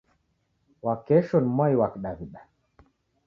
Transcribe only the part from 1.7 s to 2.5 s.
wa kidaw'ida.